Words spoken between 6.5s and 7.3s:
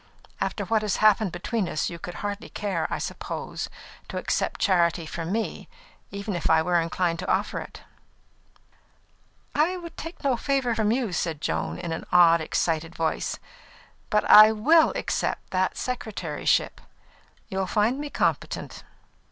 were inclined